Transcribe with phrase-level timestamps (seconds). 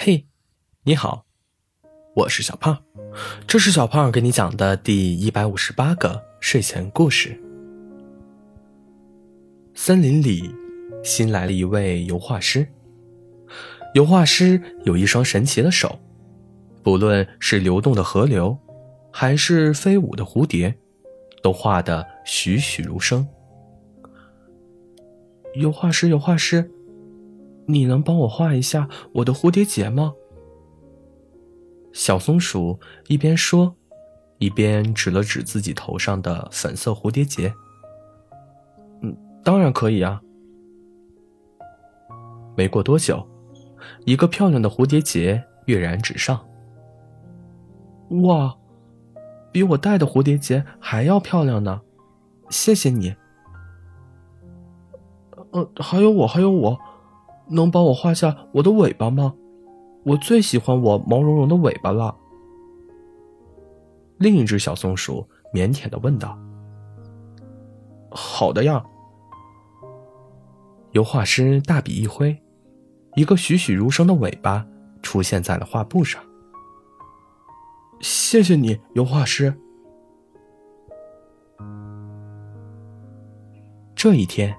[0.00, 0.24] 嘿，
[0.84, 1.26] 你好，
[2.14, 2.84] 我是小胖，
[3.48, 7.36] 这是小胖给你讲的第一百五十八个睡前故事。
[9.74, 10.54] 森林里
[11.02, 12.64] 新来了一位油画师，
[13.94, 15.98] 油画师有一双神奇的手，
[16.80, 18.56] 不论是流动的河流，
[19.12, 20.72] 还是飞舞的蝴蝶，
[21.42, 23.26] 都画得栩栩如生。
[25.54, 26.70] 油画师，油画师。
[27.70, 30.14] 你能帮我画一下我的蝴蝶结吗？
[31.92, 33.74] 小松鼠一边说，
[34.38, 37.52] 一边指了指自己头上的粉色蝴蝶结。
[39.02, 40.20] 嗯，当然可以啊。
[42.56, 43.26] 没过多久，
[44.06, 46.40] 一个漂亮的蝴蝶结跃然纸上。
[48.22, 48.56] 哇，
[49.52, 51.82] 比我戴的蝴蝶结还要漂亮呢！
[52.48, 53.14] 谢谢你。
[55.50, 56.78] 呃，还有我，还有我。
[57.48, 59.34] 能帮我画下我的尾巴吗？
[60.04, 62.16] 我最喜欢我毛茸茸的尾巴了。
[64.16, 66.38] 另一只小松鼠腼腆的问道
[68.10, 68.84] ：“好的呀。”
[70.92, 72.36] 油画师大笔一挥，
[73.16, 74.66] 一个栩栩如生的尾巴
[75.02, 76.22] 出现在了画布上。
[78.00, 79.52] 谢谢你，油画师。
[83.94, 84.56] 这一天。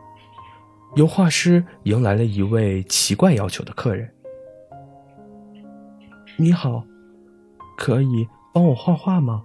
[0.96, 4.12] 油画师迎来了一位奇怪要求的客人。
[6.38, 6.84] 你好，
[7.78, 9.44] 可以帮我画画吗？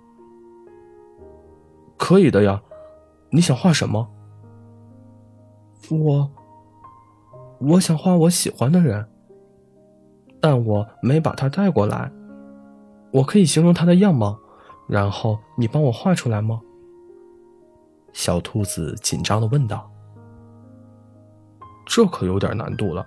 [1.98, 2.62] 可以的呀，
[3.30, 4.08] 你想画什么？
[5.90, 6.30] 我，
[7.60, 9.06] 我想画我喜欢的人，
[10.40, 12.10] 但我没把他带过来。
[13.12, 14.38] 我可以形容他的样貌，
[14.88, 16.60] 然后你帮我画出来吗？
[18.12, 19.90] 小兔子紧张的问道。
[21.86, 23.06] 这可有点难度了，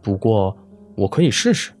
[0.00, 0.56] 不过
[0.96, 1.72] 我可以试试。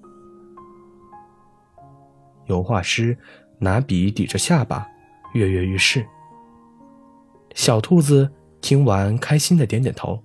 [2.46, 3.16] 油画师
[3.58, 4.86] 拿笔抵着下巴，
[5.34, 6.06] 跃跃欲试。
[7.54, 8.30] 小兔子
[8.60, 10.22] 听完，开心的点点头。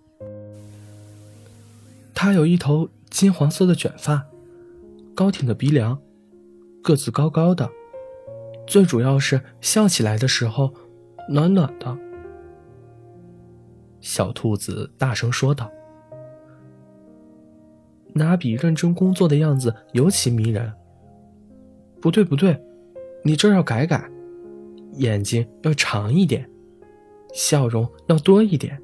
[2.13, 4.25] 它有一头金黄色的卷发，
[5.13, 5.99] 高挺的鼻梁，
[6.81, 7.69] 个子高高的，
[8.65, 10.73] 最主要是笑起来的时候，
[11.29, 11.97] 暖暖的。
[14.03, 15.71] 小兔子大声说道
[18.13, 20.71] ：“拿笔认真工作的样子尤其迷人。”
[22.01, 22.61] 不对，不对，
[23.23, 24.11] 你这要改改，
[24.95, 26.47] 眼睛要长一点，
[27.33, 28.77] 笑容要多一点。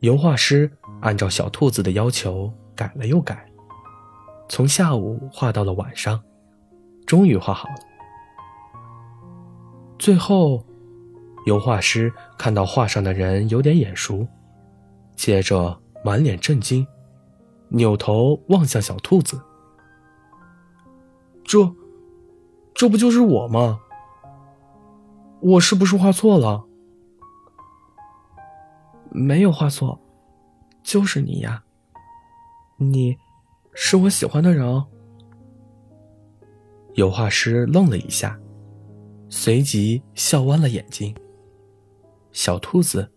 [0.00, 0.70] 油画师
[1.00, 3.50] 按照小兔子的要求改了又改，
[4.50, 6.22] 从下午画到了晚上，
[7.06, 7.74] 终于画好了。
[9.98, 10.62] 最后。
[11.44, 14.26] 油画师看到画上的人有点眼熟，
[15.14, 16.86] 接着满脸震惊，
[17.68, 19.40] 扭头望向小兔子
[21.44, 21.70] ：“这，
[22.74, 23.80] 这不就是我吗？
[25.40, 26.64] 我是不是画错了
[29.12, 30.00] ？”“没有画错，
[30.82, 31.62] 就是你呀，
[32.78, 33.16] 你，
[33.74, 34.86] 是我喜欢的人哦。”
[36.94, 38.38] 油画师愣了一下，
[39.28, 41.14] 随即笑弯了眼睛。
[42.34, 43.10] 小兔子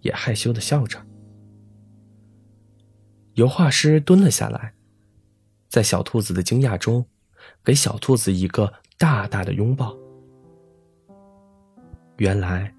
[0.00, 1.04] 也害羞的笑着。
[3.34, 4.74] 油画师蹲了下来，
[5.68, 7.04] 在小兔子的惊讶中，
[7.64, 9.96] 给小兔子一个大大的拥抱。
[12.18, 12.74] 原来，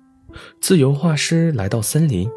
[0.62, 2.30] 自由画师来到森林，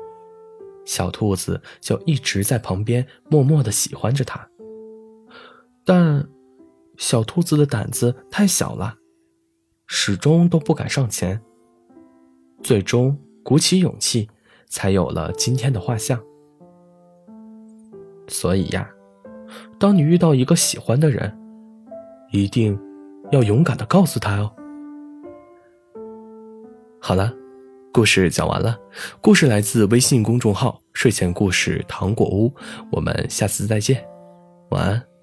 [0.84, 4.48] 小兔子就一直在旁边默默的喜欢着他。
[5.84, 6.28] 但，
[6.96, 8.96] 小兔子的胆子太小了，
[9.86, 11.40] 始终都不敢上前。
[12.62, 13.16] 最终。
[13.44, 14.28] 鼓起勇气，
[14.68, 16.20] 才有了今天的画像。
[18.26, 18.88] 所以呀，
[19.78, 21.32] 当你遇到一个喜欢的人，
[22.32, 22.76] 一定
[23.30, 24.50] 要勇敢的告诉他哦。
[27.00, 27.32] 好了，
[27.92, 28.78] 故事讲完了。
[29.20, 32.50] 故事来自微信公众号“睡前故事糖果屋”，
[32.90, 34.02] 我们下次再见，
[34.70, 35.13] 晚安。